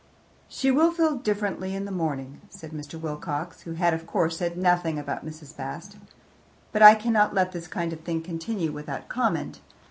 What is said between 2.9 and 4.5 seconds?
Wilcox, who had of course